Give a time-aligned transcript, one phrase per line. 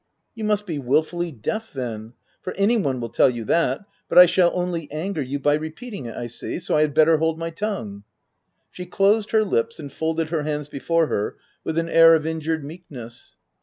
[0.33, 4.25] "You must be wilfully deaf then; for any one will tell you that— but I
[4.25, 7.51] shall only anger you by repeating it, I see; so I had better hold my
[7.51, 8.03] tongue."
[8.73, 11.87] 156 THE TENANT She closed her lips and folded her hands before her with an
[11.87, 13.35] air of injured meekness.